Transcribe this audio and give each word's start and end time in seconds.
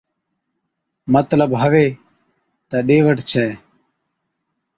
مطلب 1.13 1.49
ھُوي 1.61 1.87
تہ 2.69 2.77
ڏي 2.87 2.97
وٺ 3.05 3.17
ڇَي 3.29 3.47